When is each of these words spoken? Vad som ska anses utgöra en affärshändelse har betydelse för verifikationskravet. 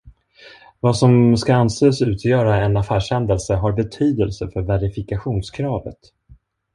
Vad 0.79 0.97
som 0.97 1.37
ska 1.37 1.53
anses 1.55 2.01
utgöra 2.01 2.65
en 2.65 2.77
affärshändelse 2.77 3.53
har 3.55 3.71
betydelse 3.71 4.49
för 4.53 4.61
verifikationskravet. 4.61 5.97